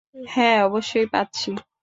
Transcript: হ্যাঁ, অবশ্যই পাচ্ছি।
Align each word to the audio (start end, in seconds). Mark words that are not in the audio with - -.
হ্যাঁ, 0.29 0.59
অবশ্যই 0.63 1.07
পাচ্ছি। 1.07 1.49